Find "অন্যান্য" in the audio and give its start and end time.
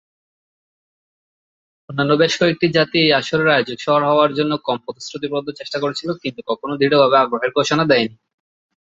1.89-2.11